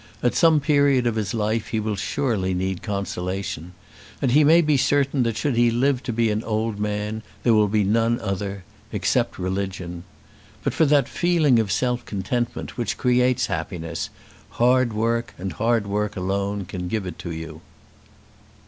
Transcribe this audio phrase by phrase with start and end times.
[0.23, 3.73] At some period of his life he will surely need consolation.
[4.19, 7.53] And he may be certain that should he live to be an old man, there
[7.53, 10.03] will be none other, except religion.
[10.63, 14.09] But for that feeling of self contentment, which creates happiness
[14.57, 17.61] hard work, and hard work alone, can give it to you."